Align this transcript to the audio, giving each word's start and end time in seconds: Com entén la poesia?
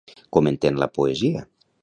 Com 0.37 0.49
entén 0.51 0.81
la 0.85 0.89
poesia? 0.97 1.47